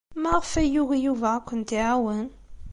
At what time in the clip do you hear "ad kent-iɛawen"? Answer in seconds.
1.37-2.27